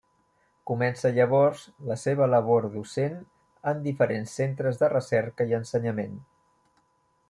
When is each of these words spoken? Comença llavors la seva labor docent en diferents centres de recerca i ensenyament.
Comença 0.69 1.11
llavors 1.17 1.65
la 1.91 1.97
seva 2.05 2.29
labor 2.35 2.67
docent 2.77 3.21
en 3.73 3.87
diferents 3.87 4.37
centres 4.41 4.83
de 4.85 4.93
recerca 4.99 5.53
i 5.53 5.59
ensenyament. 5.63 6.23